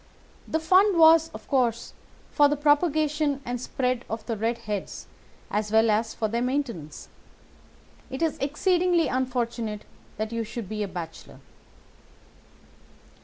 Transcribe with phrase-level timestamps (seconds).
[0.47, 1.93] The fund was, of course,
[2.31, 5.05] for the propagation and spread of the red heads
[5.51, 7.07] as well as for their maintenance.
[8.09, 9.85] It is exceedingly unfortunate
[10.17, 11.39] that you should be a bachelor.